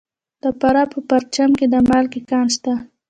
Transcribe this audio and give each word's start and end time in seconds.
د 0.43 0.45
فراه 0.59 0.87
په 0.91 0.99
پرچمن 1.09 1.51
کې 1.59 1.65
د 1.69 1.75
مالګې 1.89 2.21
کان 2.29 2.47
شته. 2.55 2.73